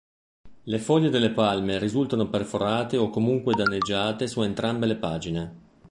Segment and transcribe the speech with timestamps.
[0.63, 5.53] Le foglie delle palme risultano perforate o comunque danneggiate su entrambe le pagine.